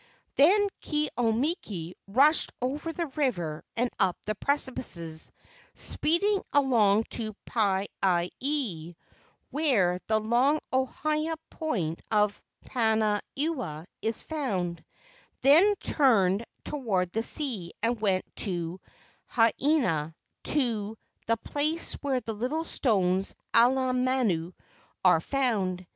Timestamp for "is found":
14.01-14.83